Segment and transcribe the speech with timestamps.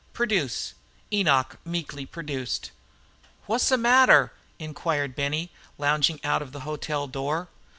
[0.13, 0.73] Produce!"
[1.13, 2.71] Enoch meekly produced.
[3.45, 7.49] "Wha's the matter?" Inquired Benny, lounging out of the hotel door.